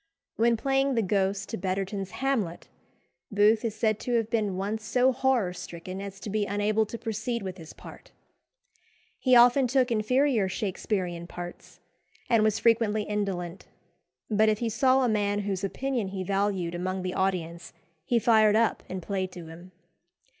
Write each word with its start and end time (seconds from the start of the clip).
When 0.35 0.57
playing 0.57 0.95
the 0.95 1.03
Ghost 1.03 1.49
to 1.49 1.57
Betterton's 1.57 2.09
Hamlet, 2.09 2.67
Booth 3.31 3.63
is 3.63 3.75
said 3.75 3.99
to 3.99 4.13
have 4.15 4.31
been 4.31 4.57
once 4.57 4.83
so 4.83 5.11
horror 5.11 5.53
stricken 5.53 6.01
as 6.01 6.19
to 6.21 6.31
be 6.31 6.47
unable 6.47 6.87
to 6.87 6.97
proceed 6.97 7.43
with 7.43 7.57
his 7.59 7.71
part. 7.71 8.11
He 9.19 9.35
often 9.35 9.67
took 9.67 9.91
inferior 9.91 10.49
Shaksperean 10.49 11.27
parts, 11.27 11.81
and 12.31 12.41
was 12.41 12.57
frequently 12.57 13.03
indolent; 13.03 13.67
but 14.27 14.49
if 14.49 14.57
he 14.57 14.69
saw 14.69 15.03
a 15.03 15.07
man 15.07 15.41
whose 15.41 15.63
opinion 15.63 16.07
he 16.07 16.23
valued 16.23 16.73
among 16.73 17.03
the 17.03 17.13
audience 17.13 17.71
he 18.03 18.17
fired 18.17 18.55
up 18.55 18.81
and 18.89 19.03
played 19.03 19.31
to 19.33 19.45
him. 19.49 19.71